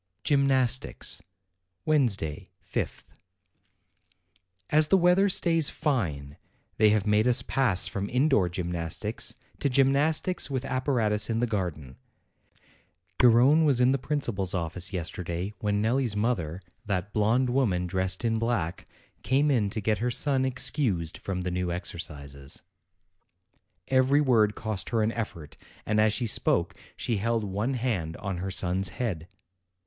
[0.23, 1.21] GYMNASTICS
[1.85, 3.09] Wednesday, 5th.
[4.71, 6.37] As the weather stays fine,
[6.77, 11.45] they have made us pass from indoor gymnastics to gymnastics with ap paratus in the
[11.45, 11.97] garden.
[13.19, 18.25] Gar rone was in the principal's office yesterday when Nelli's mother, that blonde woman dressed
[18.25, 18.87] in black,
[19.21, 22.63] came in to get her son excused from the new exercises.
[23.87, 28.37] Every word cost her an effort; and as she spoke, she held one hand on
[28.37, 29.27] her son's head.